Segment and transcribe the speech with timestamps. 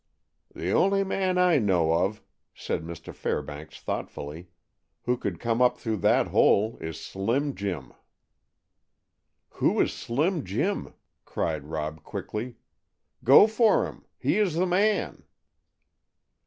[0.55, 2.23] "The only man I know of,"
[2.55, 3.13] said Mr.
[3.13, 4.47] Fairbanks thoughtfully,
[5.03, 7.93] "who could come up through that hole is Slim Jim."
[9.61, 12.55] "Who is Slim Jim?" cried Rob quickly.
[13.23, 15.21] "Go for him; he is the man!"